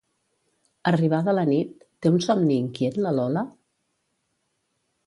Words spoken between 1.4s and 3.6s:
nit, té un somni inquiet la Lola?